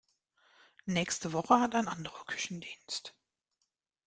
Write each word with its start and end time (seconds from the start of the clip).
Nächste 0.87 1.31
Woche 1.31 1.59
hat 1.59 1.75
ein 1.75 1.87
anderer 1.87 2.25
Küchendienst. 2.25 3.13